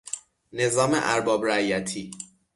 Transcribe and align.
نظام 0.53 0.91
ارباب 0.95 1.45
رعیتی 1.45 2.11